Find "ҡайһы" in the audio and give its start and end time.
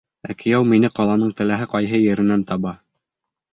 1.75-2.01